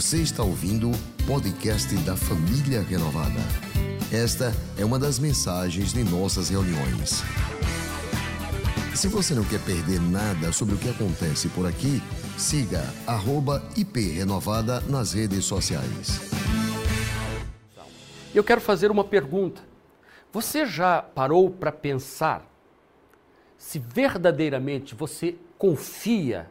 [0.00, 3.38] Você está ouvindo o podcast da Família Renovada.
[4.10, 7.22] Esta é uma das mensagens de nossas reuniões.
[8.96, 12.00] Se você não quer perder nada sobre o que acontece por aqui,
[12.38, 12.82] siga
[13.76, 16.30] @iprenovada nas redes sociais.
[18.34, 19.60] Eu quero fazer uma pergunta.
[20.32, 22.50] Você já parou para pensar
[23.58, 26.50] se verdadeiramente você confia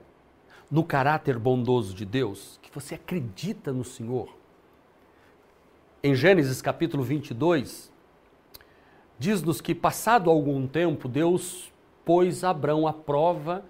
[0.69, 4.29] no caráter bondoso de Deus, que você acredita no Senhor?
[6.03, 7.91] Em Gênesis capítulo 22,
[9.17, 11.73] diz-nos que, passado algum tempo, Deus
[12.05, 13.65] pôs Abraão à prova,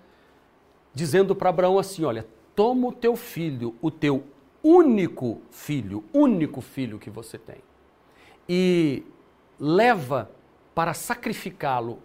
[0.93, 4.25] dizendo para Abraão assim: Olha, toma o teu filho, o teu
[4.61, 7.57] único filho, único filho que você tem,
[8.47, 9.03] e
[9.57, 10.29] leva
[10.75, 11.99] para sacrificá-lo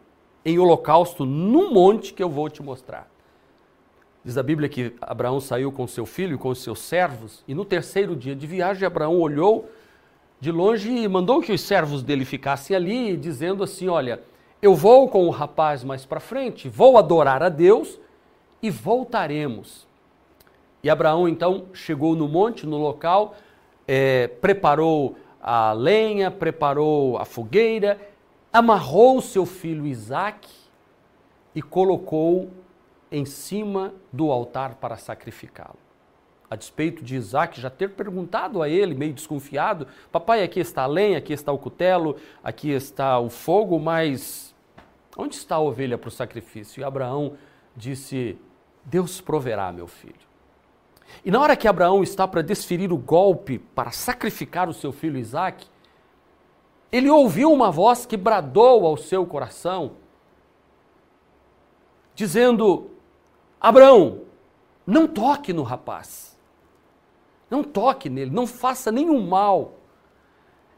[0.44, 3.13] em holocausto num monte que eu vou te mostrar.
[4.24, 7.64] Diz a Bíblia que Abraão saiu com seu filho e com seus servos, e no
[7.64, 9.68] terceiro dia de viagem, Abraão olhou
[10.40, 14.22] de longe e mandou que os servos dele ficassem ali, dizendo assim: Olha,
[14.62, 17.98] eu vou com o rapaz mais para frente, vou adorar a Deus
[18.62, 19.86] e voltaremos.
[20.82, 23.34] E Abraão então chegou no monte, no local,
[23.86, 27.98] é, preparou a lenha, preparou a fogueira
[28.54, 30.48] amarrou seu filho Isaque
[31.56, 32.48] e colocou
[33.14, 35.78] em cima do altar para sacrificá-lo.
[36.50, 40.86] A despeito de Isaac já ter perguntado a ele, meio desconfiado: Papai, aqui está a
[40.86, 44.52] lenha, aqui está o cutelo, aqui está o fogo, mas
[45.16, 46.80] onde está a ovelha para o sacrifício?
[46.80, 47.34] E Abraão
[47.76, 48.36] disse:
[48.84, 50.14] Deus proverá, meu filho.
[51.24, 55.18] E na hora que Abraão está para desferir o golpe para sacrificar o seu filho
[55.18, 55.66] Isaque,
[56.90, 59.92] ele ouviu uma voz que bradou ao seu coração,
[62.14, 62.90] dizendo:
[63.64, 64.20] Abraão,
[64.86, 66.38] não toque no rapaz,
[67.48, 69.78] não toque nele, não faça nenhum mal.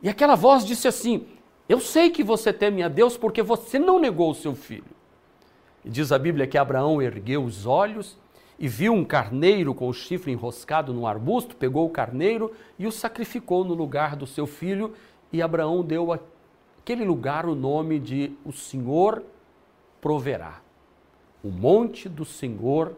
[0.01, 1.27] E aquela voz disse assim:
[1.69, 4.95] Eu sei que você teme a Deus porque você não negou o seu filho.
[5.85, 8.17] E diz a Bíblia que Abraão ergueu os olhos
[8.57, 12.93] e viu um carneiro com o chifre enroscado num arbusto, pegou o carneiro e o
[12.93, 14.95] sacrificou no lugar do seu filho
[15.33, 19.25] e Abraão deu àquele lugar o nome de o Senhor
[20.01, 20.65] proverá.
[21.43, 22.97] O monte do Senhor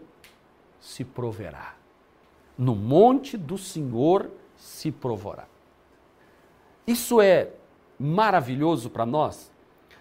[0.81, 1.75] se proverá.
[2.57, 5.47] No monte do Senhor se provará.
[6.87, 7.51] Isso é
[7.99, 9.51] maravilhoso para nós,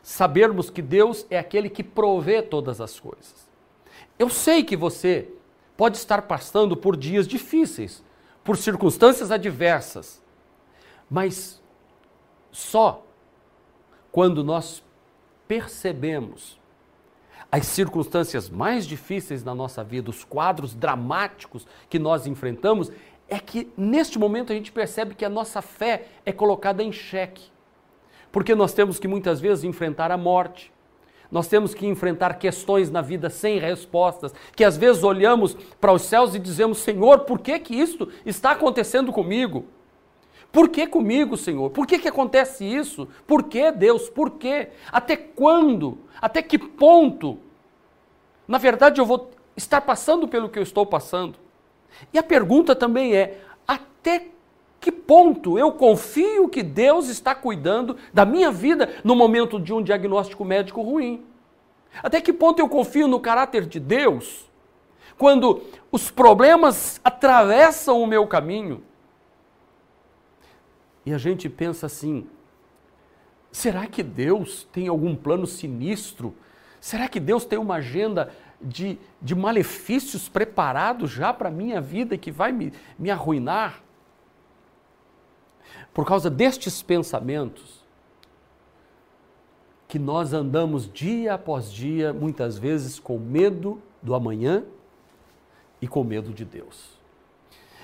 [0.02, 3.48] sabermos que Deus é aquele que provê todas as coisas.
[4.18, 5.30] Eu sei que você
[5.75, 8.04] pode estar passando por dias difíceis,
[8.44, 10.24] por circunstâncias adversas,
[11.09, 11.62] mas
[12.52, 13.04] só
[14.12, 14.84] quando nós
[15.48, 16.58] percebemos
[17.52, 22.91] as circunstâncias mais difíceis na nossa vida, os quadros dramáticos que nós enfrentamos,
[23.30, 27.46] é que neste momento a gente percebe que a nossa fé é colocada em xeque.
[28.31, 30.72] Porque nós temos que muitas vezes enfrentar a morte,
[31.31, 36.03] nós temos que enfrentar questões na vida sem respostas, que às vezes olhamos para os
[36.03, 39.66] céus e dizemos: Senhor, por que, que isto está acontecendo comigo?
[40.52, 41.69] Por que comigo, Senhor?
[41.69, 43.08] Por que, que acontece isso?
[43.25, 44.09] Por que, Deus?
[44.09, 44.69] Por quê?
[44.91, 46.00] Até quando?
[46.22, 47.38] Até que ponto?
[48.47, 51.36] Na verdade, eu vou estar passando pelo que eu estou passando.
[52.13, 54.28] E a pergunta também é: até
[54.80, 59.81] que ponto eu confio que Deus está cuidando da minha vida no momento de um
[59.81, 61.25] diagnóstico médico ruim?
[62.02, 64.46] Até que ponto eu confio no caráter de Deus
[65.18, 68.84] quando os problemas atravessam o meu caminho?
[71.07, 72.28] E a gente pensa assim:
[73.50, 76.35] será que Deus tem algum plano sinistro?
[76.81, 78.29] Será que Deus tem uma agenda
[78.62, 83.81] de, de malefícios preparados já para a minha vida que vai me, me arruinar?
[85.94, 87.85] Por causa destes pensamentos,
[89.88, 94.66] que nós andamos dia após dia, muitas vezes com medo do amanhã
[95.81, 97.00] e com medo de Deus.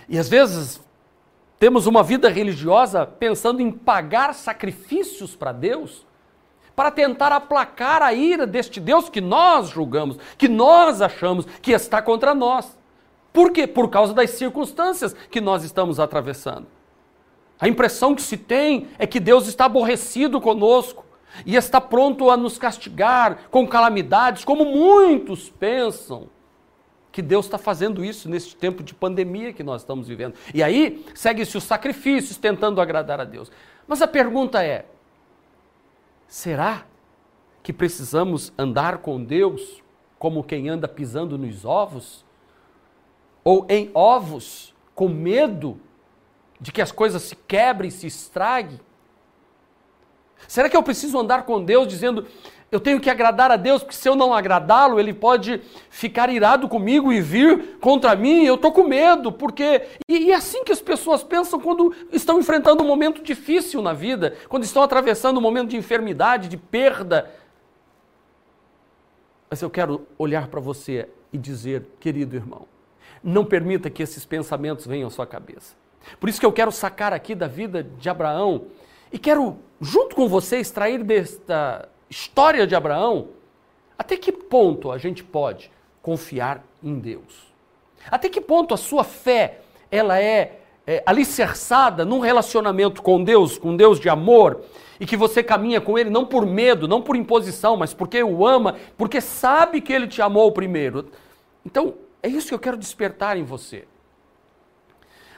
[0.10, 0.82] E às vezes
[1.64, 6.06] temos uma vida religiosa pensando em pagar sacrifícios para Deus,
[6.76, 12.02] para tentar aplacar a ira deste Deus que nós julgamos, que nós achamos que está
[12.02, 12.78] contra nós.
[13.32, 13.66] Por quê?
[13.66, 16.68] Por causa das circunstâncias que nós estamos atravessando.
[17.58, 21.06] A impressão que se tem é que Deus está aborrecido conosco
[21.46, 26.28] e está pronto a nos castigar com calamidades, como muitos pensam
[27.14, 30.34] que Deus está fazendo isso nesse tempo de pandemia que nós estamos vivendo.
[30.52, 33.52] E aí segue-se os sacrifícios tentando agradar a Deus.
[33.88, 34.88] Mas a pergunta é:
[36.28, 36.86] será
[37.62, 39.84] que precisamos andar com Deus
[40.18, 42.26] como quem anda pisando nos ovos?
[43.44, 45.80] Ou em ovos, com medo
[46.60, 48.80] de que as coisas se quebrem, se estraguem?
[50.48, 52.26] Será que eu preciso andar com Deus dizendo,
[52.74, 55.62] eu tenho que agradar a Deus, porque se eu não agradá-lo, ele pode
[55.92, 58.46] ficar irado comigo e vir contra mim.
[58.46, 59.84] Eu estou com medo, porque.
[60.10, 63.94] E, e é assim que as pessoas pensam quando estão enfrentando um momento difícil na
[63.94, 67.30] vida, quando estão atravessando um momento de enfermidade, de perda.
[69.52, 72.66] Mas eu quero olhar para você e dizer, querido irmão,
[73.24, 75.76] não permita que esses pensamentos venham à sua cabeça.
[76.20, 78.66] Por isso que eu quero sacar aqui da vida de Abraão
[79.12, 83.30] e quero, junto com você, extrair desta história de Abraão
[83.98, 85.72] até que ponto a gente pode
[86.02, 87.52] confiar em Deus.
[88.10, 93.76] Até que ponto a sua fé ela é, é alicerçada num relacionamento com Deus, com
[93.76, 94.62] Deus de amor,
[95.00, 98.46] e que você caminha com Ele não por medo, não por imposição, mas porque o
[98.46, 101.10] ama, porque sabe que Ele te amou primeiro.
[101.66, 103.86] Então, é isso que eu quero despertar em você.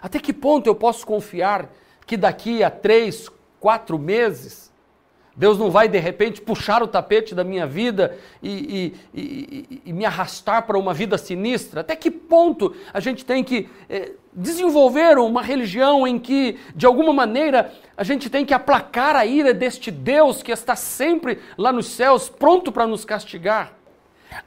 [0.01, 1.69] Até que ponto eu posso confiar
[2.05, 3.29] que daqui a três,
[3.59, 4.64] quatro meses,
[5.35, 9.93] Deus não vai de repente puxar o tapete da minha vida e, e, e, e
[9.93, 11.81] me arrastar para uma vida sinistra?
[11.81, 17.11] Até que ponto a gente tem que eh, desenvolver uma religião em que, de alguma
[17.11, 21.87] maneira, a gente tem que aplacar a ira deste Deus que está sempre lá nos
[21.87, 23.73] céus, pronto para nos castigar?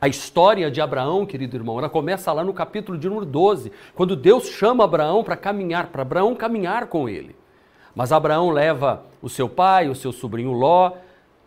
[0.01, 4.17] A história de Abraão, querido irmão, ela começa lá no capítulo de número 12, quando
[4.17, 7.35] Deus chama Abraão para caminhar, para Abraão caminhar com ele.
[7.99, 10.93] Mas Abraão leva o seu pai, o seu sobrinho Ló.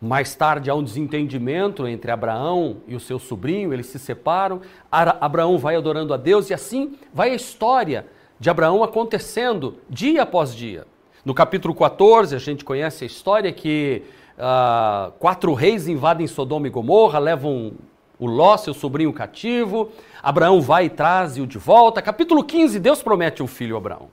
[0.01, 4.59] Mais tarde há um desentendimento entre Abraão e o seu sobrinho, eles se separam.
[4.91, 8.05] Abraão vai adorando a Deus e assim vai a história
[8.37, 10.85] de Abraão acontecendo dia após dia.
[11.23, 14.03] No capítulo 14, a gente conhece a história que
[14.37, 17.71] uh, quatro reis invadem Sodoma e Gomorra, levam
[18.19, 19.89] o Ló, seu sobrinho cativo.
[20.21, 22.01] Abraão vai e traz-o de volta.
[22.01, 24.09] Capítulo 15, Deus promete um filho a Abraão.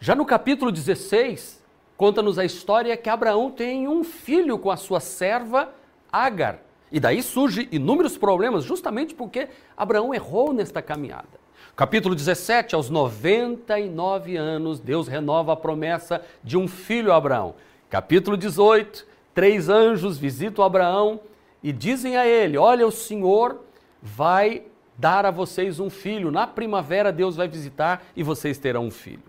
[0.00, 1.55] Já no capítulo 16,
[1.96, 5.72] conta-nos a história que Abraão tem um filho com a sua serva
[6.10, 6.60] Agar.
[6.90, 11.46] E daí surgem inúmeros problemas, justamente porque Abraão errou nesta caminhada.
[11.74, 17.54] Capítulo 17, aos 99 anos, Deus renova a promessa de um filho a Abraão.
[17.90, 21.20] Capítulo 18, três anjos visitam Abraão
[21.62, 23.60] e dizem a ele: Olha, o Senhor
[24.00, 24.62] vai
[24.96, 26.30] dar a vocês um filho.
[26.30, 29.22] Na primavera, Deus vai visitar e vocês terão um filho.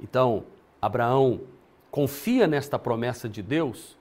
[0.00, 0.44] Então,
[0.82, 1.40] Abraão
[1.90, 3.96] confia nesta promessa de Deus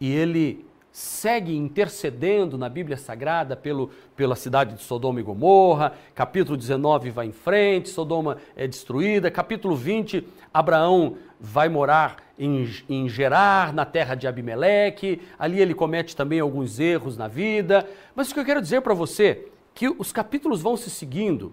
[0.00, 5.94] e ele segue intercedendo na Bíblia Sagrada pelo, pela cidade de Sodoma e Gomorra.
[6.14, 9.30] Capítulo 19 vai em frente, Sodoma é destruída.
[9.30, 15.20] Capítulo 20, Abraão vai morar em, em Gerar, na terra de Abimeleque.
[15.38, 17.88] Ali ele comete também alguns erros na vida.
[18.14, 21.52] Mas o que eu quero dizer para você que os capítulos vão se seguindo.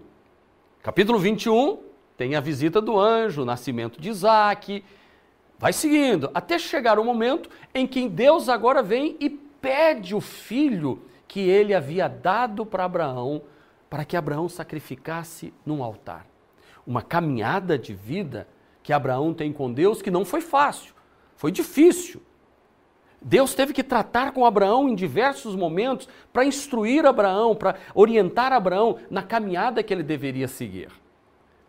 [0.82, 1.78] Capítulo 21
[2.16, 4.82] tem a visita do anjo, o nascimento de Isaac,
[5.58, 11.02] Vai seguindo, até chegar o momento em que Deus agora vem e pede o filho
[11.26, 13.42] que ele havia dado para Abraão,
[13.90, 16.26] para que Abraão sacrificasse num altar.
[16.86, 18.46] Uma caminhada de vida
[18.84, 20.94] que Abraão tem com Deus que não foi fácil,
[21.34, 22.22] foi difícil.
[23.20, 28.98] Deus teve que tratar com Abraão em diversos momentos para instruir Abraão, para orientar Abraão
[29.10, 30.88] na caminhada que ele deveria seguir.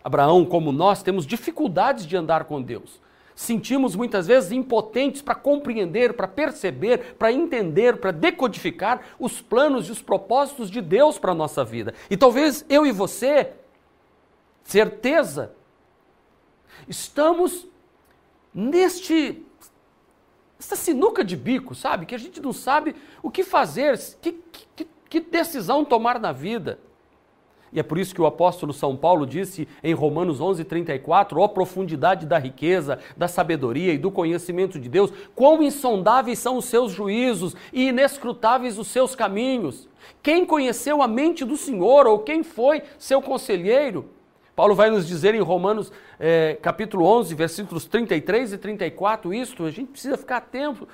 [0.03, 3.01] Abraão, como nós, temos dificuldades de andar com Deus
[3.39, 9.93] sentimos muitas vezes impotentes para compreender, para perceber, para entender, para decodificar os planos e
[9.93, 11.93] os propósitos de Deus para a nossa vida.
[12.09, 13.53] E talvez eu e você,
[14.61, 15.53] certeza,
[16.85, 17.65] estamos
[18.53, 19.41] neste
[20.59, 22.05] essa sinuca de bico, sabe?
[22.05, 22.93] Que a gente não sabe
[23.23, 24.33] o que fazer, que,
[24.75, 26.77] que, que decisão tomar na vida.
[27.71, 32.25] E é por isso que o apóstolo São Paulo disse em Romanos 11:34, ó profundidade
[32.25, 37.55] da riqueza, da sabedoria e do conhecimento de Deus, quão insondáveis são os seus juízos
[37.71, 39.87] e inescrutáveis os seus caminhos.
[40.21, 44.09] Quem conheceu a mente do Senhor ou quem foi seu conselheiro?
[44.55, 49.71] Paulo vai nos dizer em Romanos eh, capítulo 11, versículos 33 e 34 isto, a
[49.71, 50.83] gente precisa ficar atento.
[50.83, 50.87] O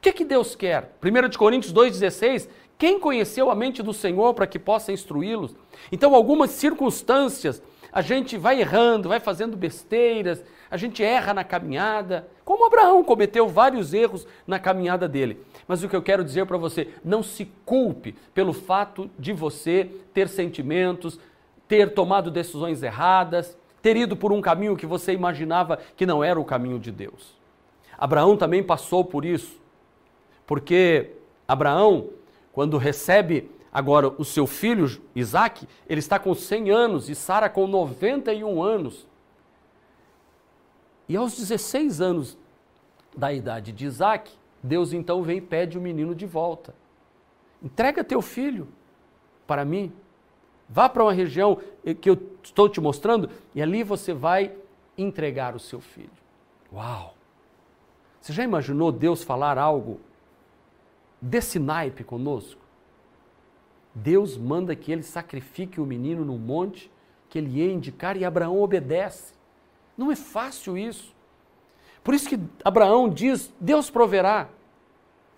[0.00, 0.96] que, que Deus quer?
[1.00, 2.48] 1 Coríntios 2,16
[2.82, 5.54] quem conheceu a mente do Senhor para que possa instruí-los?
[5.92, 7.62] Então, algumas circunstâncias,
[7.92, 13.46] a gente vai errando, vai fazendo besteiras, a gente erra na caminhada, como Abraão cometeu
[13.46, 15.38] vários erros na caminhada dele.
[15.68, 19.88] Mas o que eu quero dizer para você, não se culpe pelo fato de você
[20.12, 21.20] ter sentimentos,
[21.68, 26.40] ter tomado decisões erradas, ter ido por um caminho que você imaginava que não era
[26.40, 27.38] o caminho de Deus.
[27.96, 29.56] Abraão também passou por isso,
[30.44, 31.12] porque
[31.46, 32.08] Abraão
[32.52, 37.66] quando recebe agora o seu filho Isaac, ele está com 100 anos e Sara com
[37.66, 39.08] 91 anos.
[41.08, 42.38] E aos 16 anos
[43.16, 44.30] da idade de Isaac,
[44.62, 46.74] Deus então vem e pede o menino de volta.
[47.62, 48.68] Entrega teu filho
[49.46, 49.92] para mim.
[50.68, 51.58] Vá para uma região
[52.00, 54.52] que eu estou te mostrando e ali você vai
[54.96, 56.10] entregar o seu filho.
[56.72, 57.14] Uau!
[58.20, 60.00] Você já imaginou Deus falar algo
[61.22, 62.60] desse naipe conosco?
[63.94, 66.90] Deus manda que ele sacrifique o menino no monte,
[67.28, 69.34] que ele ia indicar e Abraão obedece.
[69.96, 71.14] Não é fácil isso.
[72.02, 74.48] Por isso que Abraão diz: Deus proverá.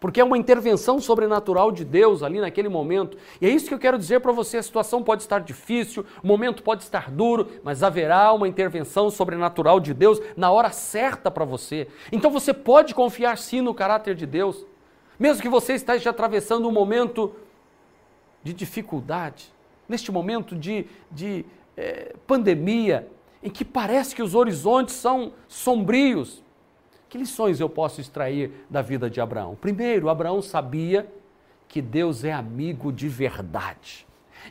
[0.05, 3.17] Porque é uma intervenção sobrenatural de Deus ali naquele momento.
[3.41, 6.27] E é isso que eu quero dizer para você: a situação pode estar difícil, o
[6.27, 11.45] momento pode estar duro, mas haverá uma intervenção sobrenatural de Deus na hora certa para
[11.45, 11.89] você.
[12.13, 14.67] Então você pode confiar sim no caráter de Deus.
[15.19, 17.35] Mesmo que você esteja atravessando um momento
[18.43, 19.53] de dificuldade,
[19.89, 21.45] neste momento de, de
[21.77, 23.09] é, pandemia,
[23.43, 26.43] em que parece que os horizontes são sombrios,
[27.09, 29.55] que lições eu posso extrair da vida de Abraão?
[29.55, 31.09] Primeiro, Abraão sabia
[31.69, 34.07] que Deus é amigo de verdade.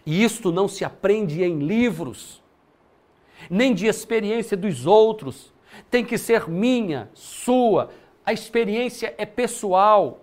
[0.05, 2.41] E isto não se aprende em livros,
[3.49, 5.53] nem de experiência dos outros.
[5.89, 7.89] Tem que ser minha, sua.
[8.25, 10.22] A experiência é pessoal.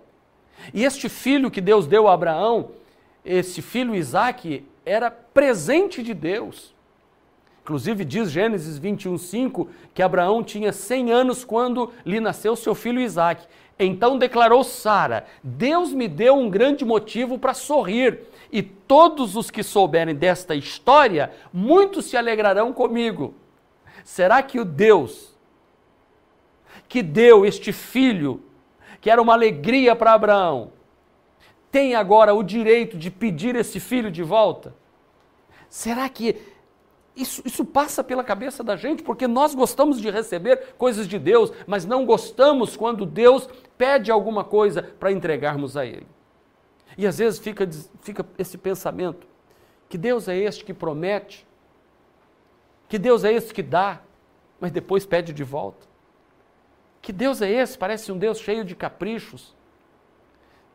[0.73, 2.71] E este filho que Deus deu a Abraão,
[3.23, 6.73] esse filho Isaac, era presente de Deus.
[7.63, 12.99] Inclusive diz Gênesis 21, 5 que Abraão tinha 100 anos quando lhe nasceu seu filho
[12.99, 13.45] Isaac.
[13.77, 19.63] Então declarou Sara: Deus me deu um grande motivo para sorrir, e todos os que
[19.63, 23.35] souberem desta história, muitos se alegrarão comigo.
[24.03, 25.31] Será que o Deus
[26.89, 28.41] que deu este filho,
[29.01, 30.71] que era uma alegria para Abraão,
[31.71, 34.75] tem agora o direito de pedir esse filho de volta?
[35.67, 36.39] Será que
[37.15, 41.51] isso, isso passa pela cabeça da gente, porque nós gostamos de receber coisas de Deus,
[41.67, 46.07] mas não gostamos quando Deus pede alguma coisa para entregarmos a Ele.
[46.97, 47.67] E às vezes fica,
[48.01, 49.27] fica esse pensamento:
[49.89, 51.47] que Deus é este que promete,
[52.87, 54.01] que Deus é este que dá,
[54.59, 55.90] mas depois pede de volta.
[57.01, 57.77] Que Deus é esse?
[57.77, 59.55] Parece um Deus cheio de caprichos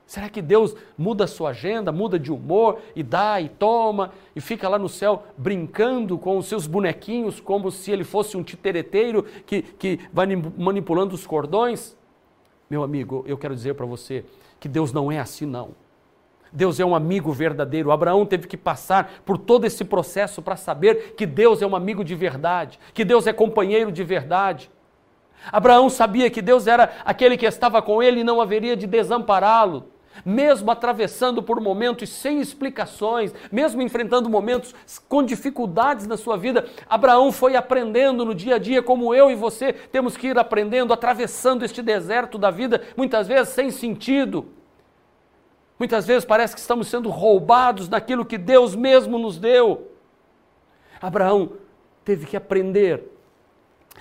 [0.06, 4.40] Será que Deus muda a sua agenda, muda de humor e dá e toma e
[4.40, 9.24] fica lá no céu brincando com os seus bonequinhos como se ele fosse um titereteiro
[9.44, 11.96] que, que vai manipulando os cordões?
[12.70, 14.24] Meu amigo, eu quero dizer para você
[14.60, 15.70] que Deus não é assim, não.
[16.52, 17.90] Deus é um amigo verdadeiro.
[17.90, 22.04] Abraão teve que passar por todo esse processo para saber que Deus é um amigo
[22.04, 24.70] de verdade, que Deus é companheiro de verdade.
[25.50, 29.96] Abraão sabia que Deus era aquele que estava com ele e não haveria de desampará-lo
[30.24, 34.74] mesmo atravessando por momentos sem explicações, mesmo enfrentando momentos
[35.08, 39.34] com dificuldades na sua vida, Abraão foi aprendendo no dia a dia, como eu e
[39.34, 44.46] você temos que ir aprendendo, atravessando este deserto da vida, muitas vezes sem sentido.
[45.78, 49.90] Muitas vezes parece que estamos sendo roubados daquilo que Deus mesmo nos deu.
[51.00, 51.52] Abraão
[52.02, 53.15] teve que aprender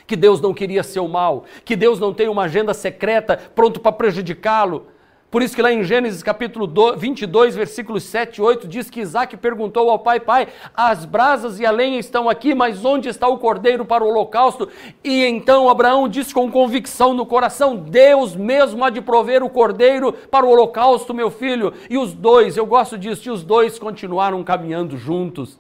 [0.06, 3.92] que Deus não queria seu mal, que Deus não tem uma agenda secreta pronto para
[3.92, 4.88] prejudicá-lo,
[5.36, 9.36] por isso que lá em Gênesis capítulo 22, versículos 7 e 8, diz que Isaac
[9.36, 13.38] perguntou ao pai, pai, as brasas e a lenha estão aqui, mas onde está o
[13.38, 14.70] cordeiro para o holocausto?
[15.04, 20.14] E então Abraão disse com convicção no coração, Deus mesmo há de prover o cordeiro
[20.14, 21.74] para o holocausto, meu filho.
[21.90, 25.60] E os dois, eu gosto disso, e os dois continuaram caminhando juntos.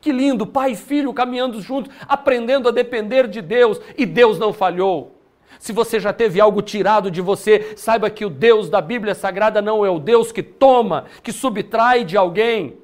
[0.00, 4.52] Que lindo, pai e filho caminhando juntos, aprendendo a depender de Deus, e Deus não
[4.52, 5.16] falhou.
[5.58, 9.60] Se você já teve algo tirado de você, saiba que o Deus da Bíblia Sagrada
[9.60, 12.78] não é o Deus que toma, que subtrai de alguém.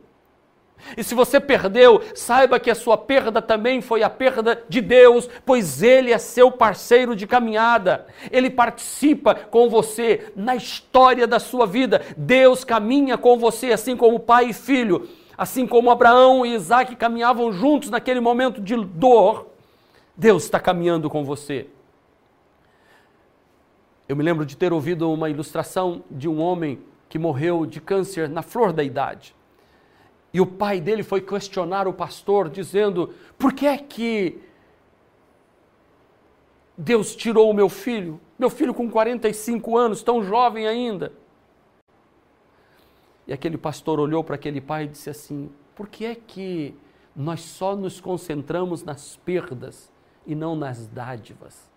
[0.94, 5.28] E se você perdeu, saiba que a sua perda também foi a perda de Deus,
[5.44, 8.06] pois Ele é seu parceiro de caminhada.
[8.30, 12.02] Ele participa com você na história da sua vida.
[12.14, 15.08] Deus caminha com você, assim como pai e filho.
[15.36, 19.48] Assim como Abraão e Isaac caminhavam juntos naquele momento de dor,
[20.16, 21.66] Deus está caminhando com você.
[24.08, 26.78] Eu me lembro de ter ouvido uma ilustração de um homem
[27.08, 29.34] que morreu de câncer na flor da idade.
[30.32, 34.38] E o pai dele foi questionar o pastor, dizendo: por que é que
[36.76, 38.20] Deus tirou o meu filho?
[38.38, 41.12] Meu filho com 45 anos, tão jovem ainda.
[43.26, 46.74] E aquele pastor olhou para aquele pai e disse assim: por que é que
[47.14, 49.90] nós só nos concentramos nas perdas
[50.26, 51.70] e não nas dádivas?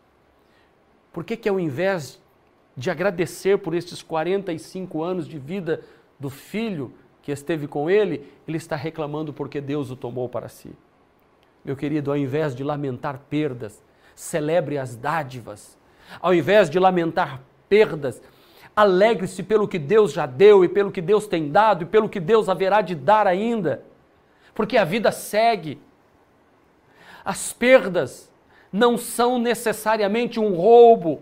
[1.11, 2.21] Por que, que ao invés
[2.77, 5.81] de agradecer por estes 45 anos de vida
[6.19, 10.71] do filho que esteve com ele, ele está reclamando porque Deus o tomou para si?
[11.65, 13.83] Meu querido, ao invés de lamentar perdas,
[14.15, 15.77] celebre as dádivas.
[16.21, 18.21] Ao invés de lamentar perdas,
[18.75, 22.19] alegre-se pelo que Deus já deu e pelo que Deus tem dado e pelo que
[22.19, 23.83] Deus haverá de dar ainda.
[24.53, 25.79] Porque a vida segue.
[27.23, 28.31] As perdas
[28.71, 31.21] não são necessariamente um roubo.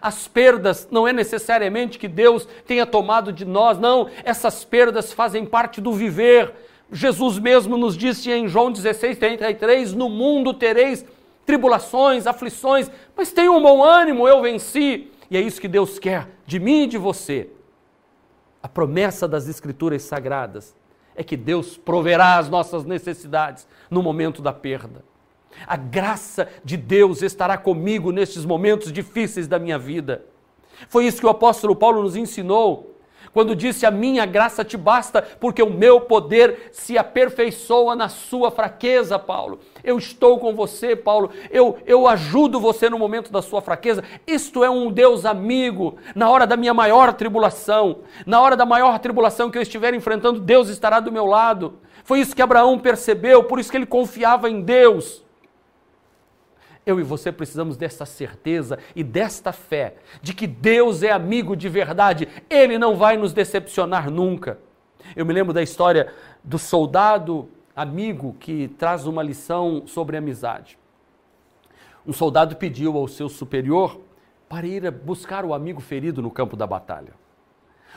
[0.00, 4.08] As perdas não é necessariamente que Deus tenha tomado de nós, não.
[4.24, 6.52] Essas perdas fazem parte do viver.
[6.90, 11.04] Jesus mesmo nos disse em João 16, 33: No mundo tereis
[11.44, 15.11] tribulações, aflições, mas tenham um bom ânimo, eu venci.
[15.32, 17.48] E é isso que Deus quer de mim e de você.
[18.62, 20.76] A promessa das Escrituras Sagradas
[21.16, 25.02] é que Deus proverá as nossas necessidades no momento da perda.
[25.66, 30.22] A graça de Deus estará comigo nestes momentos difíceis da minha vida.
[30.86, 32.91] Foi isso que o apóstolo Paulo nos ensinou
[33.32, 38.50] quando disse: A minha graça te basta, porque o meu poder se aperfeiçoa na sua
[38.50, 39.60] fraqueza, Paulo.
[39.82, 41.30] Eu estou com você, Paulo.
[41.50, 44.04] Eu, eu ajudo você no momento da sua fraqueza.
[44.26, 45.96] Isto é um Deus amigo.
[46.14, 50.38] Na hora da minha maior tribulação, na hora da maior tribulação que eu estiver enfrentando,
[50.40, 51.78] Deus estará do meu lado.
[52.04, 55.22] Foi isso que Abraão percebeu, por isso que ele confiava em Deus.
[56.84, 61.68] Eu e você precisamos dessa certeza e desta fé de que Deus é amigo de
[61.68, 64.58] verdade, Ele não vai nos decepcionar nunca.
[65.14, 66.12] Eu me lembro da história
[66.42, 70.76] do soldado amigo que traz uma lição sobre amizade.
[72.04, 74.00] Um soldado pediu ao seu superior
[74.48, 77.14] para ir buscar o amigo ferido no campo da batalha.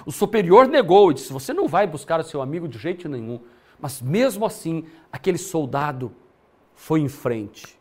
[0.06, 3.40] O superior negou e disse: Você não vai buscar o seu amigo de jeito nenhum.
[3.80, 6.14] Mas mesmo assim, aquele soldado
[6.76, 7.80] foi em frente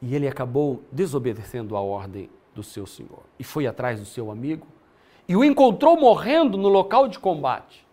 [0.00, 4.66] e ele acabou desobedecendo a ordem do seu senhor e foi atrás do seu amigo
[5.28, 7.86] e o encontrou morrendo no local de combate.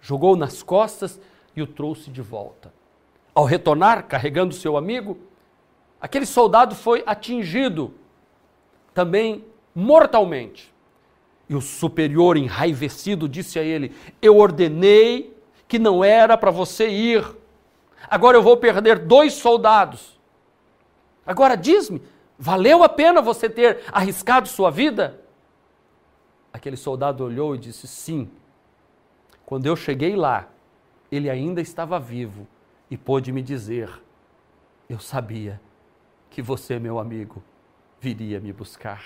[0.00, 1.20] Jogou nas costas
[1.56, 2.72] e o trouxe de volta.
[3.34, 5.18] Ao retornar, carregando seu amigo,
[6.00, 7.92] aquele soldado foi atingido
[8.94, 10.72] também mortalmente.
[11.48, 17.24] E o superior, enraivecido, disse a ele: Eu ordenei que não era para você ir.
[18.08, 20.17] Agora eu vou perder dois soldados.
[21.28, 22.00] Agora diz-me,
[22.38, 25.20] valeu a pena você ter arriscado sua vida?
[26.50, 28.30] Aquele soldado olhou e disse: Sim.
[29.44, 30.48] Quando eu cheguei lá,
[31.12, 32.48] ele ainda estava vivo
[32.90, 33.90] e pôde me dizer:
[34.88, 35.60] Eu sabia
[36.30, 37.42] que você, meu amigo,
[38.00, 39.04] viria me buscar.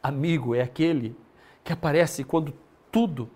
[0.00, 1.16] Amigo é aquele
[1.64, 2.54] que aparece quando
[2.92, 3.28] tudo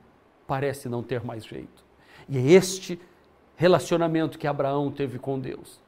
[0.47, 1.85] parece não ter mais jeito.
[2.29, 3.01] E é este
[3.57, 5.88] relacionamento que Abraão teve com Deus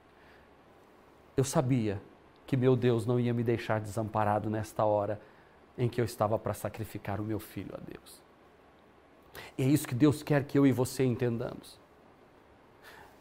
[1.41, 2.01] eu sabia
[2.47, 5.21] que meu Deus não ia me deixar desamparado nesta hora
[5.77, 8.23] em que eu estava para sacrificar o meu filho a Deus.
[9.57, 11.81] E é isso que Deus quer que eu e você entendamos.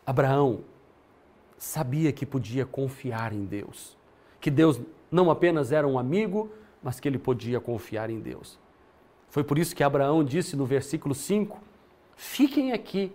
[0.05, 0.62] Abraão
[1.58, 3.97] sabia que podia confiar em Deus,
[4.41, 6.51] que Deus não apenas era um amigo,
[6.84, 8.60] mas que ele podia confiar em Deus.
[9.29, 11.62] Foi por isso que Abraão disse no versículo 5:
[12.15, 13.13] Fiquem aqui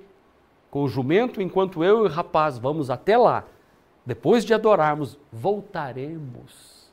[0.70, 3.44] com o jumento enquanto eu e o rapaz vamos até lá
[4.04, 6.90] depois de adorarmos, voltaremos.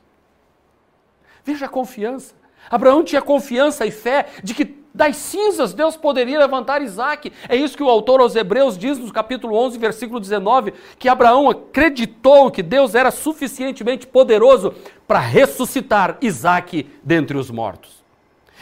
[1.44, 2.34] Veja a confiança.
[2.70, 7.32] Abraão tinha confiança e fé de que das cinzas Deus poderia levantar Isaac.
[7.48, 11.48] É isso que o autor aos Hebreus diz no capítulo 11, versículo 19, que Abraão
[11.48, 14.74] acreditou que Deus era suficientemente poderoso
[15.06, 18.02] para ressuscitar Isaac dentre os mortos.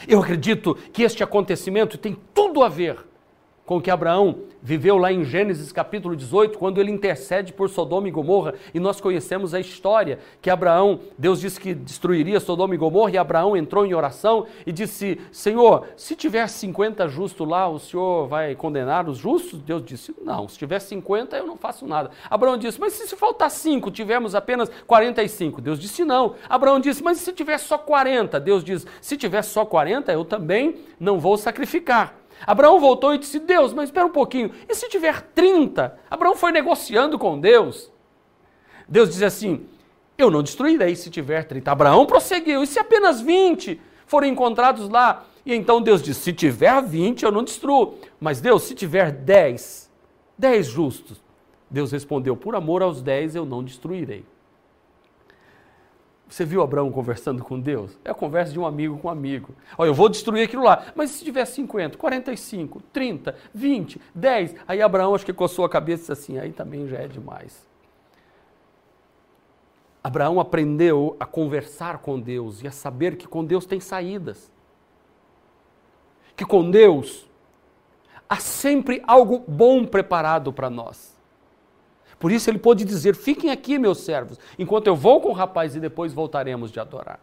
[0.07, 3.10] Eu acredito que este acontecimento tem tudo a ver
[3.71, 8.11] com que Abraão viveu lá em Gênesis capítulo 18, quando ele intercede por Sodoma e
[8.11, 13.11] Gomorra, e nós conhecemos a história que Abraão, Deus disse que destruiria Sodoma e Gomorra,
[13.11, 18.27] e Abraão entrou em oração e disse: Senhor, se tiver 50 justos lá, o Senhor
[18.27, 19.61] vai condenar os justos?
[19.61, 22.11] Deus disse: Não, se tiver 50, eu não faço nada.
[22.29, 25.61] Abraão disse: Mas se faltar 5, tivermos apenas 45?
[25.61, 26.35] Deus disse: Não.
[26.49, 28.37] Abraão disse: Mas se tiver só 40?
[28.37, 32.20] Deus diz: Se tiver só 40, eu também não vou sacrificar.
[32.45, 35.97] Abraão voltou e disse: Deus, mas espera um pouquinho, e se tiver 30?
[36.09, 37.91] Abraão foi negociando com Deus.
[38.87, 39.65] Deus diz assim:
[40.17, 41.71] Eu não destruirei se tiver 30.
[41.71, 45.25] Abraão prosseguiu, e se apenas 20 forem encontrados lá?
[45.45, 47.95] E então Deus diz: Se tiver 20, eu não destruo.
[48.19, 49.89] Mas Deus, se tiver 10,
[50.37, 51.21] 10 justos.
[51.69, 54.25] Deus respondeu: Por amor aos 10 eu não destruirei.
[56.31, 57.99] Você viu Abraão conversando com Deus?
[58.05, 59.53] É a conversa de um amigo com um amigo.
[59.77, 60.85] Olha, eu vou destruir aquilo lá.
[60.95, 66.03] Mas se tiver 50, 45, 30, 20, 10, aí Abraão acho que coçou a cabeça
[66.03, 67.67] e disse assim, aí também já é demais.
[70.01, 74.49] Abraão aprendeu a conversar com Deus e a saber que com Deus tem saídas.
[76.37, 77.29] Que com Deus
[78.29, 81.10] há sempre algo bom preparado para nós.
[82.21, 85.75] Por isso ele pôde dizer: Fiquem aqui, meus servos, enquanto eu vou com o rapaz
[85.75, 87.19] e depois voltaremos de adorar.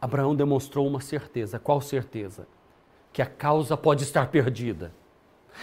[0.00, 1.58] Abraão demonstrou uma certeza.
[1.58, 2.48] Qual certeza?
[3.12, 4.90] Que a causa pode estar perdida.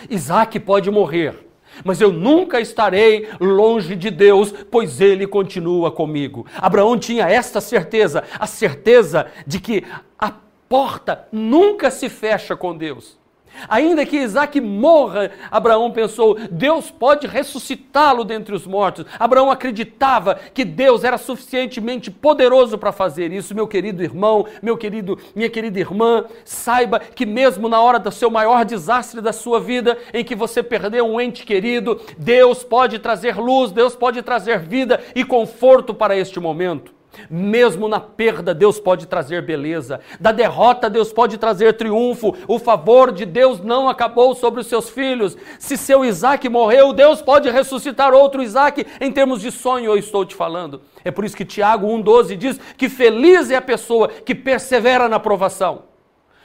[0.08, 1.48] Isaac pode morrer,
[1.84, 6.46] mas eu nunca estarei longe de Deus, pois Ele continua comigo.
[6.56, 9.84] Abraão tinha esta certeza, a certeza de que
[10.18, 10.32] a
[10.70, 13.23] porta nunca se fecha com Deus.
[13.68, 19.06] Ainda que Isaac morra, Abraão pensou, Deus pode ressuscitá-lo dentre os mortos.
[19.20, 23.56] Abraão acreditava que Deus era suficientemente poderoso para fazer isso.
[23.56, 28.30] Meu querido irmão, meu querido, minha querida irmã, saiba que mesmo na hora do seu
[28.30, 33.38] maior desastre da sua vida, em que você perdeu um ente querido, Deus pode trazer
[33.38, 37.03] luz, Deus pode trazer vida e conforto para este momento.
[37.30, 40.00] Mesmo na perda, Deus pode trazer beleza.
[40.20, 42.36] Da derrota, Deus pode trazer triunfo.
[42.48, 45.38] O favor de Deus não acabou sobre os seus filhos.
[45.60, 48.86] Se seu Isaac morreu, Deus pode ressuscitar outro Isaac.
[49.00, 50.82] Em termos de sonho, eu estou te falando.
[51.04, 55.18] É por isso que Tiago 1,12 diz que feliz é a pessoa que persevera na
[55.18, 55.84] aprovação.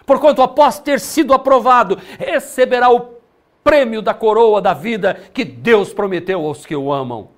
[0.05, 3.19] Porquanto, após ter sido aprovado, receberá o
[3.63, 7.38] prêmio da coroa da vida que Deus prometeu aos que o amam.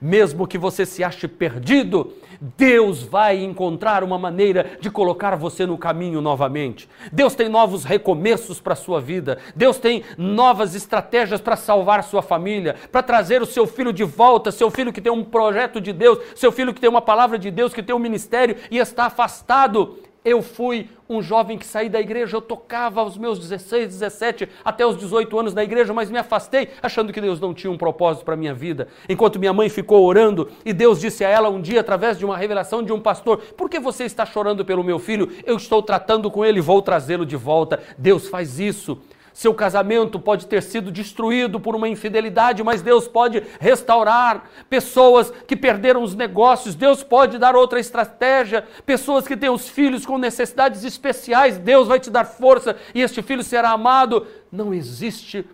[0.00, 2.12] Mesmo que você se ache perdido,
[2.56, 6.88] Deus vai encontrar uma maneira de colocar você no caminho novamente.
[7.12, 9.38] Deus tem novos recomeços para a sua vida.
[9.54, 14.50] Deus tem novas estratégias para salvar sua família, para trazer o seu filho de volta,
[14.50, 17.50] seu filho que tem um projeto de Deus, seu filho que tem uma palavra de
[17.50, 19.98] Deus, que tem um ministério e está afastado.
[20.24, 24.86] Eu fui um jovem que saí da igreja, eu tocava aos meus 16, 17, até
[24.86, 28.24] os 18 anos na igreja, mas me afastei, achando que Deus não tinha um propósito
[28.24, 28.88] para a minha vida.
[29.06, 32.38] Enquanto minha mãe ficou orando e Deus disse a ela um dia, através de uma
[32.38, 35.30] revelação de um pastor: Por que você está chorando pelo meu filho?
[35.44, 37.82] Eu estou tratando com ele, vou trazê-lo de volta.
[37.98, 38.98] Deus faz isso.
[39.34, 44.48] Seu casamento pode ter sido destruído por uma infidelidade, mas Deus pode restaurar.
[44.70, 48.64] Pessoas que perderam os negócios, Deus pode dar outra estratégia.
[48.86, 53.22] Pessoas que têm os filhos com necessidades especiais, Deus vai te dar força e este
[53.22, 54.24] filho será amado.
[54.52, 55.44] Não existe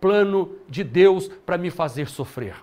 [0.00, 2.54] plano de Deus para me fazer sofrer.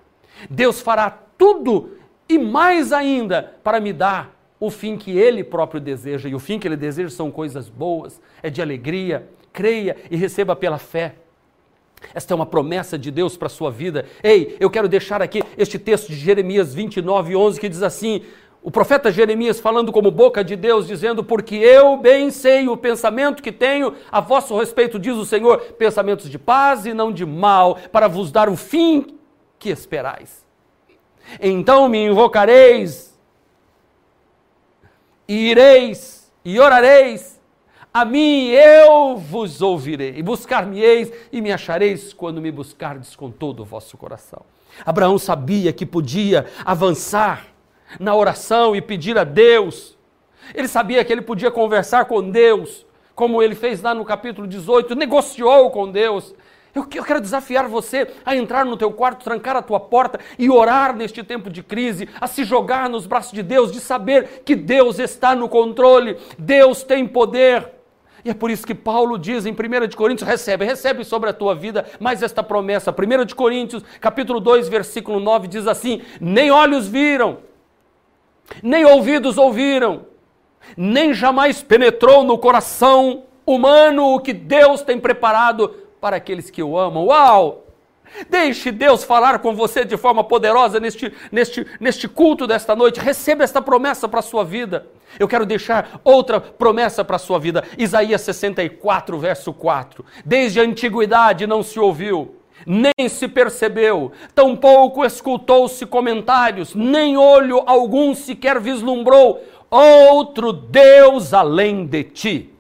[0.50, 1.98] Deus fará tudo
[2.30, 6.30] e mais ainda para me dar o fim que Ele próprio deseja.
[6.30, 10.56] E o fim que Ele deseja são coisas boas, é de alegria, creia e receba
[10.56, 11.16] pela fé.
[12.14, 14.06] Esta é uma promessa de Deus para a sua vida.
[14.24, 18.24] Ei, eu quero deixar aqui este texto de Jeremias 29, 11, que diz assim:
[18.64, 23.42] o profeta Jeremias falando como boca de Deus, dizendo: Porque eu bem sei o pensamento
[23.42, 27.78] que tenho a vosso respeito, diz o Senhor, pensamentos de paz e não de mal,
[27.92, 29.18] para vos dar o fim
[29.58, 30.46] que esperais.
[31.40, 33.18] Então me invocareis,
[35.28, 37.31] e ireis, e orareis,
[37.94, 43.66] a mim eu vos ouvirei, buscar-me-eis e me achareis quando me buscardes com todo o
[43.66, 44.44] vosso coração.
[44.86, 47.48] Abraão sabia que podia avançar
[48.00, 49.98] na oração e pedir a Deus.
[50.56, 54.96] Ele sabia que ele podia conversar com Deus, como ele fez lá no capítulo 18,
[54.96, 56.34] negociou com Deus.
[56.74, 60.50] Eu, eu quero desafiar você a entrar no teu quarto, trancar a tua porta e
[60.50, 64.56] orar neste tempo de crise, a se jogar nos braços de Deus, de saber que
[64.56, 67.81] Deus está no controle, Deus tem poder.
[68.24, 71.34] E é por isso que Paulo diz em 1 de Coríntios, recebe, recebe sobre a
[71.34, 72.92] tua vida mais esta promessa.
[72.92, 77.40] 1 de Coríntios, capítulo 2, versículo 9, diz assim: Nem olhos viram,
[78.62, 80.06] nem ouvidos ouviram,
[80.78, 86.78] nem jamais penetrou no coração humano o que Deus tem preparado para aqueles que o
[86.78, 87.06] amam.
[87.06, 87.66] Uau!
[88.30, 93.00] Deixe Deus falar com você de forma poderosa neste, neste, neste culto desta noite.
[93.00, 94.88] Receba esta promessa para a sua vida.
[95.20, 97.64] Eu quero deixar outra promessa para a sua vida.
[97.78, 100.06] Isaías 64, verso 4.
[100.26, 108.14] Desde a antiguidade não se ouviu, nem se percebeu, tampouco escutou-se comentários, nem olho algum
[108.14, 112.54] sequer vislumbrou outro Deus além de ti,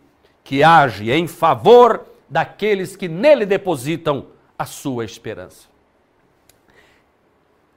[0.43, 5.69] que age em favor daqueles que nele depositam a sua esperança.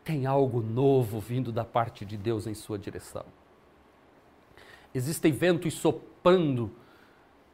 [0.04, 3.24] Tem algo novo vindo da parte de Deus em sua direção.
[4.94, 6.70] Existem ventos soprando,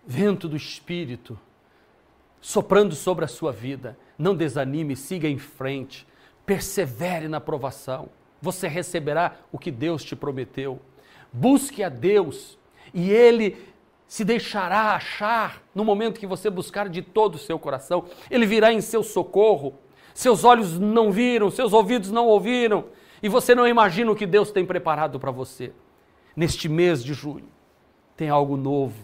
[0.06, 1.38] vento do Espírito,
[2.40, 3.96] soprando sobre a sua vida.
[4.18, 6.06] Não desanime, siga em frente,
[6.44, 8.08] persevere na provação.
[8.42, 10.80] Você receberá o que Deus te prometeu.
[11.32, 12.58] Busque a Deus
[12.92, 13.56] e Ele
[14.06, 18.04] se deixará achar no momento que você buscar de todo o seu coração.
[18.30, 19.78] Ele virá em seu socorro.
[20.12, 22.86] Seus olhos não viram, seus ouvidos não ouviram,
[23.22, 25.72] e você não imagina o que Deus tem preparado para você.
[26.36, 27.48] Neste mês de junho,
[28.16, 28.96] tem algo novo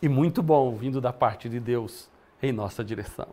[0.00, 2.10] e muito bom vindo da parte de Deus
[2.42, 3.28] em nossa direção.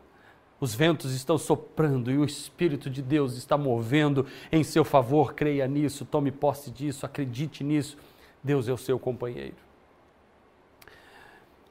[0.59, 5.33] Os ventos estão soprando e o Espírito de Deus está movendo em seu favor.
[5.33, 7.97] Creia nisso, tome posse disso, acredite nisso.
[8.43, 9.55] Deus é o seu companheiro.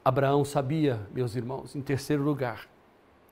[0.03, 2.67] Abraão sabia, meus irmãos, em terceiro lugar,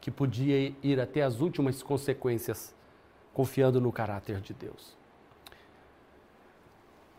[0.01, 2.75] que podia ir até as últimas consequências
[3.31, 4.97] confiando no caráter de Deus.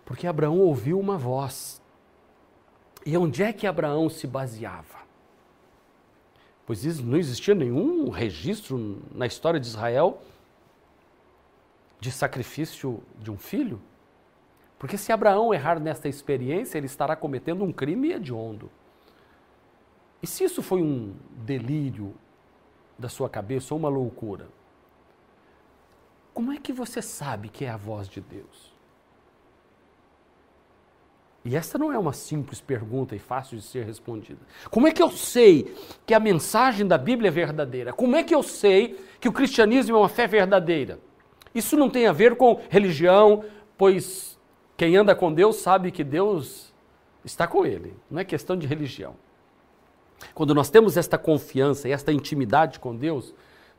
[0.04, 1.80] Porque Abraão ouviu uma voz.
[3.06, 5.04] E onde é que Abraão se baseava?
[6.66, 10.22] Pois não existia nenhum registro na história de Israel
[12.00, 13.80] de sacrifício de um filho.
[14.78, 18.70] Porque se Abraão errar nesta experiência, ele estará cometendo um crime hediondo.
[20.22, 22.14] E se isso foi um delírio
[22.98, 24.48] da sua cabeça ou uma loucura?
[26.34, 28.73] Como é que você sabe que é a voz de Deus?
[31.44, 34.40] E esta não é uma simples pergunta e fácil de ser respondida.
[34.70, 35.74] Como é que eu sei
[36.07, 37.92] que a mensagem da Bíblia é verdadeira?
[37.92, 40.98] Como é que eu sei que o cristianismo é uma fé verdadeira?
[41.54, 43.44] Isso não tem a ver com religião,
[43.76, 44.38] pois
[44.74, 46.72] quem anda com Deus sabe que Deus
[47.22, 47.94] está com ele.
[48.11, 49.14] Não é questão de religião.
[50.35, 53.35] Quando nós temos esta confiança e esta intimidade com Deus,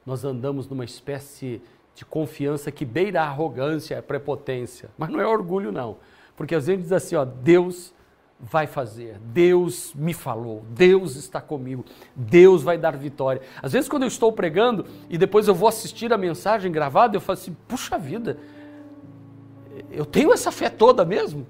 [0.06, 1.62] nós andamos numa espécie
[1.96, 4.90] de confiança que beira a arrogância, a prepotência.
[4.98, 5.98] Mas não é orgulho, não.
[6.36, 7.94] Porque às vezes diz assim, ó, Deus
[8.40, 13.42] vai fazer, Deus me falou, Deus está comigo, Deus vai dar vitória.
[13.62, 17.22] Às vezes quando eu estou pregando e depois eu vou assistir a mensagem gravada, eu
[17.22, 18.38] falo assim, puxa vida,
[19.90, 21.48] eu tenho essa fé toda mesmo?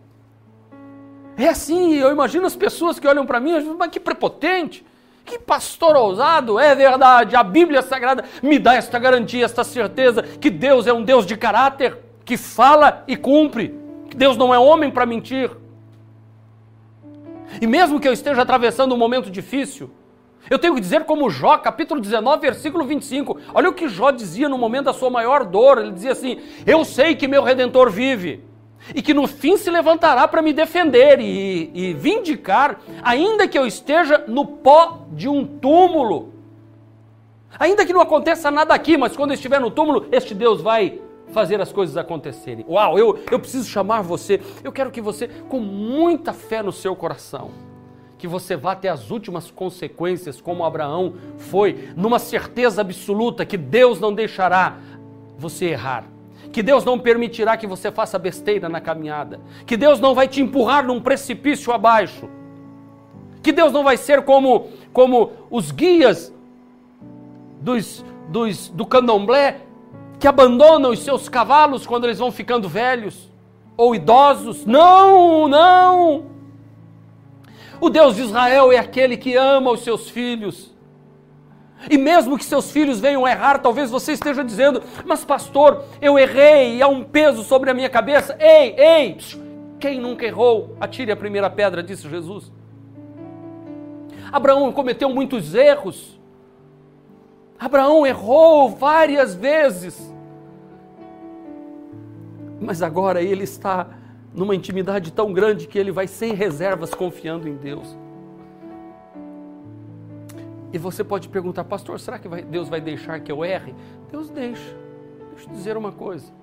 [1.38, 4.86] É assim, eu imagino as pessoas que olham para mim, mas que prepotente,
[5.26, 10.52] que pastor ousado, é verdade, a Bíblia Sagrada me dá esta garantia, esta certeza que
[10.52, 13.85] Deus é um Deus de caráter, que fala e cumpre.
[14.15, 15.51] Deus não é homem para mentir.
[17.62, 19.89] E mesmo que eu esteja atravessando um momento difícil,
[20.49, 23.38] eu tenho que dizer como Jó, capítulo 19, versículo 25.
[23.54, 25.80] Olha o que Jó dizia no momento da sua maior dor.
[25.80, 28.43] Ele dizia assim: Eu sei que meu redentor vive
[28.93, 33.65] e que no fim se levantará para me defender e, e vindicar, ainda que eu
[33.65, 36.34] esteja no pó de um túmulo.
[37.58, 40.99] Ainda que não aconteça nada aqui, mas quando eu estiver no túmulo, este Deus vai
[41.36, 42.65] fazer as coisas acontecerem.
[42.65, 44.39] Uau, eu, eu preciso chamar você.
[44.63, 47.52] Eu quero que você, com muita fé no seu coração,
[48.17, 54.00] que você vá até as últimas consequências, como Abraão foi, numa certeza absoluta que Deus
[54.00, 54.78] não deixará
[55.38, 56.06] você errar.
[56.54, 59.41] Que Deus não permitirá que você faça besteira na caminhada.
[59.65, 62.30] Que Deus não vai te empurrar num precipício abaixo.
[63.43, 66.34] Que Deus não vai ser como, como os guias
[67.60, 69.64] dos, dos, do candomblé
[70.19, 73.32] que abandonam os seus cavalos quando eles vão ficando velhos
[73.78, 74.65] ou idosos.
[74.65, 76.25] Não, não!
[77.80, 80.73] O Deus de Israel é aquele que ama os seus filhos.
[81.89, 86.78] E mesmo que seus filhos venham errar, talvez você esteja dizendo: Mas, pastor, eu errei
[86.78, 88.36] e há um peso sobre a minha cabeça.
[88.39, 89.17] Ei, ei!
[89.80, 90.75] Quem nunca errou?
[90.80, 92.51] Atire a primeira pedra, disse Jesus.
[94.32, 96.14] Abraão cometeu muitos erros.
[97.60, 100.13] Abraão errou várias vezes.
[102.60, 103.88] Mas agora ele está
[104.34, 107.98] numa intimidade tão grande que ele vai sem reservas confiando em Deus.
[110.74, 113.74] E você pode perguntar, pastor, será que vai, Deus vai deixar que eu erre?
[114.12, 114.76] Deus deixa.
[115.34, 116.34] Deixa eu dizer uma coisa.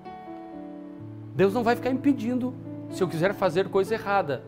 [1.35, 2.53] Deus não vai ficar impedindo
[2.89, 4.43] se eu quiser fazer coisa errada.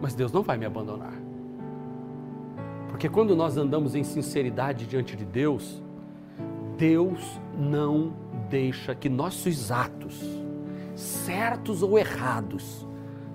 [0.00, 1.21] Mas Deus não vai me abandonar.
[2.92, 5.82] Porque quando nós andamos em sinceridade diante de Deus,
[6.76, 8.12] Deus não
[8.50, 10.22] deixa que nossos atos,
[10.94, 12.86] certos ou errados,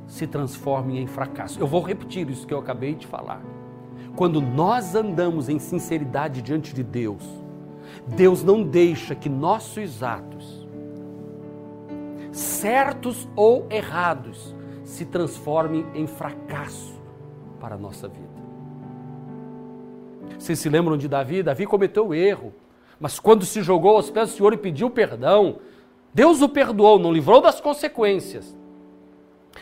[0.05, 1.59] se transformem em fracasso.
[1.59, 3.41] Eu vou repetir isso que eu acabei de falar.
[4.15, 7.23] Quando nós andamos em sinceridade diante de Deus,
[8.15, 10.67] Deus não deixa que nossos atos,
[12.31, 16.95] certos ou errados, se transformem em fracasso
[17.59, 18.36] para a nossa vida.
[20.47, 21.43] Vocês se lembram de Davi?
[21.43, 22.53] Davi cometeu erro.
[23.01, 25.57] Mas quando se jogou aos pés do Senhor e pediu perdão,
[26.13, 28.55] Deus o perdoou, não livrou das consequências.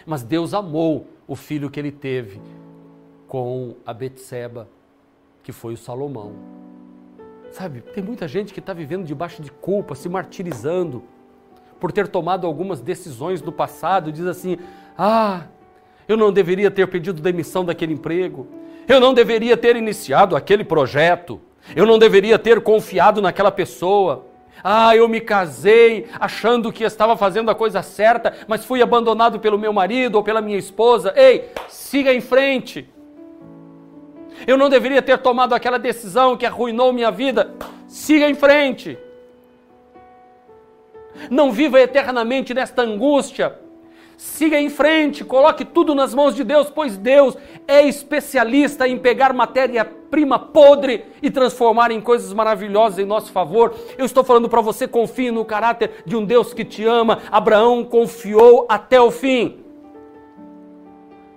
[0.06, 2.40] Mas Deus amou o filho que ele teve
[3.28, 4.70] com a Betseba,
[5.42, 6.34] que foi o Salomão.
[7.50, 11.04] Sabe, tem muita gente que está vivendo debaixo de culpa, se martirizando
[11.80, 14.60] por ter tomado algumas decisões no passado, diz assim:
[14.96, 15.48] "Ah,
[16.08, 18.48] eu não deveria ter pedido demissão daquele emprego.
[18.88, 21.42] Eu não deveria ter iniciado aquele projeto.
[21.76, 24.26] Eu não deveria ter confiado naquela pessoa.
[24.64, 29.60] Ah, eu me casei achando que estava fazendo a coisa certa, mas fui abandonado pelo
[29.60, 31.14] meu marido ou pela minha esposa.
[31.16, 32.90] Ei, siga em frente.
[34.46, 37.52] Eu não deveria ter tomado aquela decisão que arruinou minha vida.
[37.88, 38.98] Siga em frente.
[41.30, 43.58] Não viva eternamente nesta angústia.
[44.18, 49.34] Siga em frente, coloque tudo nas mãos de Deus, pois Deus é especialista em pegar
[49.34, 53.76] matéria-prima podre e transformar em coisas maravilhosas em nosso favor.
[53.98, 57.20] Eu estou falando para você, confie no caráter de um Deus que te ama.
[57.30, 59.60] Abraão confiou até o fim.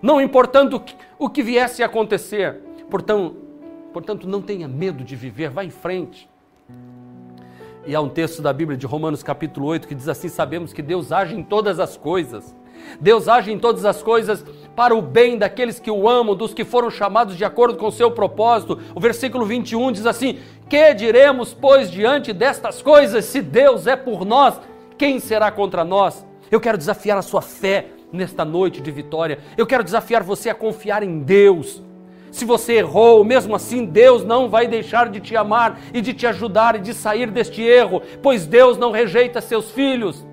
[0.01, 0.81] Não importando
[1.19, 2.61] o que viesse a acontecer.
[2.89, 3.37] Portanto,
[3.93, 6.29] portanto, não tenha medo de viver, vá em frente.
[7.85, 10.83] E há um texto da Bíblia de Romanos capítulo 8 que diz assim: Sabemos que
[10.83, 12.55] Deus age em todas as coisas.
[13.01, 16.65] Deus age em todas as coisas para o bem daqueles que o amam, dos que
[16.65, 18.79] foram chamados de acordo com o seu propósito.
[18.95, 20.39] O versículo 21 diz assim:
[20.69, 23.25] Que diremos, pois, diante destas coisas?
[23.25, 24.61] Se Deus é por nós,
[24.97, 26.27] quem será contra nós?
[26.51, 29.39] Eu quero desafiar a sua fé nesta noite de vitória.
[29.57, 31.83] Eu quero desafiar você a confiar em Deus.
[32.31, 36.27] Se você errou, mesmo assim Deus não vai deixar de te amar e de te
[36.27, 40.27] ajudar e de sair deste erro, pois Deus não rejeita seus filhos.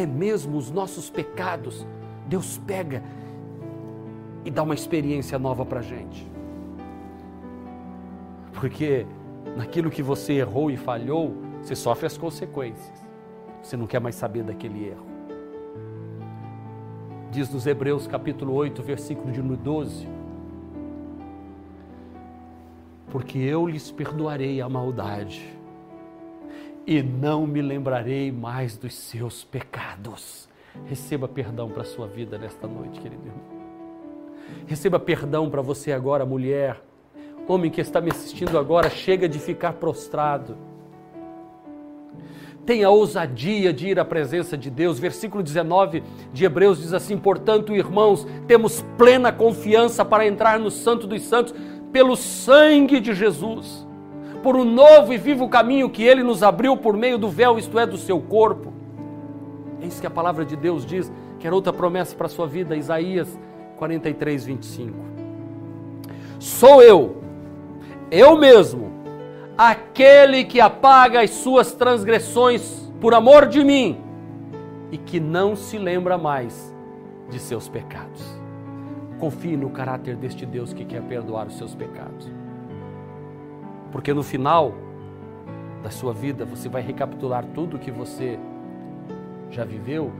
[0.00, 1.86] Até mesmo os nossos pecados,
[2.26, 3.02] Deus pega
[4.46, 6.26] e dá uma experiência nova para gente.
[8.54, 9.06] Porque
[9.58, 13.04] naquilo que você errou e falhou, você sofre as consequências.
[13.62, 15.10] Você não quer mais saber daquele erro
[17.30, 20.08] diz nos Hebreus capítulo 8, versículo de número 12.
[23.10, 25.59] Porque eu lhes perdoarei a maldade
[26.86, 30.48] e não me lembrarei mais dos seus pecados.
[30.86, 33.60] Receba perdão para a sua vida nesta noite, querido irmão.
[34.66, 36.82] Receba perdão para você agora, mulher.
[37.46, 40.56] Homem que está me assistindo agora, chega de ficar prostrado
[42.70, 44.96] tenha ousadia de ir à presença de Deus.
[44.96, 51.06] Versículo 19 de Hebreus diz assim: Portanto, irmãos, temos plena confiança para entrar no Santo
[51.06, 51.52] dos Santos
[51.92, 53.84] pelo sangue de Jesus,
[54.42, 57.78] por um novo e vivo caminho que ele nos abriu por meio do véu, isto
[57.78, 58.72] é, do seu corpo.
[59.82, 61.10] É isso que a palavra de Deus diz.
[61.38, 62.76] Quer outra promessa para a sua vida?
[62.76, 63.38] Isaías
[63.76, 64.96] 43, 25.
[66.38, 67.16] Sou eu,
[68.10, 68.90] eu mesmo
[69.56, 74.00] aquele que apaga as suas transgressões por amor de mim
[74.90, 76.74] e que não se lembra mais
[77.28, 78.22] de seus pecados.
[79.18, 82.39] Confie no caráter deste Deus que quer perdoar os seus pecados.
[83.92, 84.72] Porque no final
[85.82, 88.38] da sua vida você vai recapitular tudo que você
[89.50, 90.12] já viveu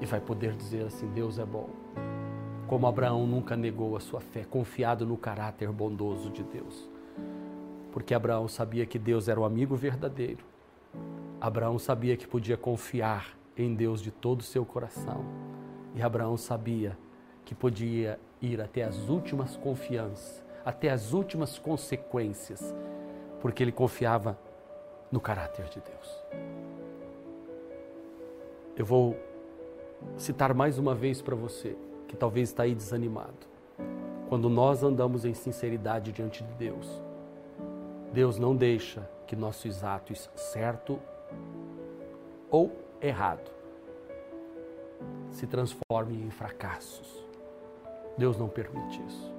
[0.00, 1.68] e vai poder dizer assim: Deus é bom.
[2.66, 6.96] Como Abraão nunca negou a sua fé, confiado no caráter bondoso de Deus
[7.96, 10.44] porque Abraão sabia que Deus era o amigo verdadeiro.
[11.40, 15.24] Abraão sabia que podia confiar em Deus de todo o seu coração.
[15.94, 16.94] E Abraão sabia
[17.42, 22.74] que podia ir até as últimas confianças, até as últimas consequências,
[23.40, 24.36] porque ele confiava
[25.12, 26.24] no caráter de Deus.
[28.76, 29.16] Eu vou
[30.16, 31.76] citar mais uma vez para você,
[32.08, 33.46] que talvez está aí desanimado.
[34.28, 37.00] Quando nós andamos em sinceridade diante de Deus,
[38.12, 41.00] Deus não deixa que nossos atos, certo
[42.50, 43.52] ou errado,
[45.30, 47.24] se transformem em fracassos.
[48.18, 49.35] Deus não permite isso.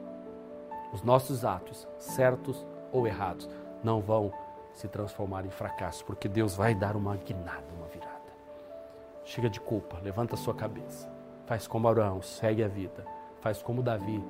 [0.91, 3.49] Os nossos atos, certos ou errados,
[3.83, 4.31] não vão
[4.73, 8.17] se transformar em fracassos, porque Deus vai dar uma guinada, uma virada.
[9.25, 11.09] Chega de culpa, levanta a sua cabeça.
[11.45, 13.05] Faz como Abraão, segue a vida.
[13.41, 14.23] Faz como Davi,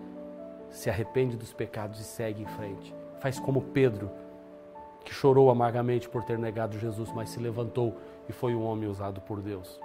[0.69, 2.95] se arrepende dos pecados e segue em frente.
[3.19, 4.09] Faz como Pedro,
[5.03, 7.95] que chorou amargamente por ter negado Jesus, mas se levantou
[8.27, 9.79] e foi um homem usado por Deus.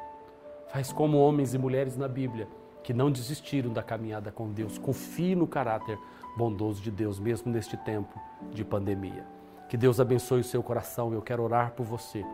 [0.68, 2.48] Faz como homens e mulheres na Bíblia
[2.82, 4.78] que não desistiram da caminhada com Deus.
[4.78, 5.98] Confie no caráter
[6.36, 8.18] bondoso de Deus, mesmo neste tempo
[8.50, 9.24] de pandemia.
[9.68, 11.12] Que Deus abençoe o seu coração.
[11.12, 12.24] Eu quero orar por você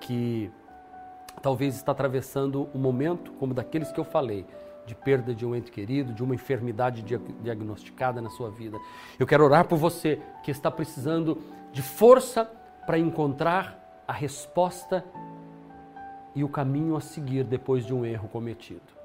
[0.00, 0.50] que
[1.42, 4.46] talvez está atravessando um momento como daqueles que eu falei,
[4.86, 7.02] de perda de um ente querido, de uma enfermidade
[7.42, 8.78] diagnosticada na sua vida.
[9.18, 11.38] Eu quero orar por você que está precisando
[11.72, 12.50] de força
[12.86, 15.04] para encontrar a resposta
[16.34, 18.95] e o caminho a seguir depois de um erro cometido.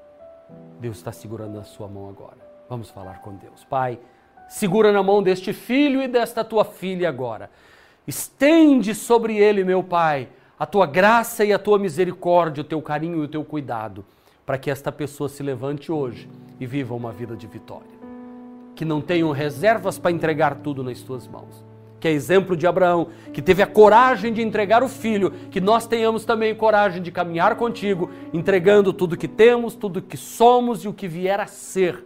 [0.80, 2.38] Deus está segurando na sua mão agora.
[2.68, 3.64] Vamos falar com Deus.
[3.64, 3.98] Pai,
[4.48, 7.50] segura na mão deste filho e desta tua filha agora.
[8.06, 10.28] Estende sobre ele, meu Pai,
[10.58, 14.04] a tua graça e a tua misericórdia, o teu carinho e o teu cuidado,
[14.44, 16.28] para que esta pessoa se levante hoje
[16.58, 18.02] e viva uma vida de vitória.
[18.74, 21.71] Que não tenham reservas para entregar tudo nas tuas mãos
[22.02, 25.86] que é exemplo de Abraão, que teve a coragem de entregar o filho, que nós
[25.86, 30.92] tenhamos também coragem de caminhar contigo, entregando tudo que temos, tudo que somos e o
[30.92, 32.04] que vier a ser.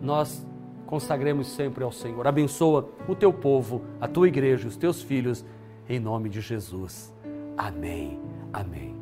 [0.00, 0.46] Nós
[0.86, 2.24] consagremos sempre ao Senhor.
[2.24, 5.44] Abençoa o teu povo, a tua igreja, os teus filhos,
[5.88, 7.12] em nome de Jesus.
[7.56, 8.20] Amém.
[8.52, 9.01] Amém.